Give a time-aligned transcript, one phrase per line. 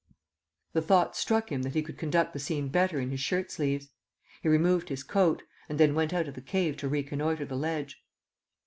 [0.73, 3.89] The thought struck him that he could conduct the scene better in his shirt sleeves.
[4.41, 8.03] He removed his coat, and then went out of the cave to reconnoitre the ledge.